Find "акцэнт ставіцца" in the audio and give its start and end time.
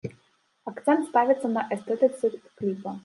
0.71-1.47